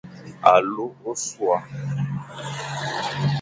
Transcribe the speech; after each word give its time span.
Alu 0.53 0.85
ôsua. 1.09 1.57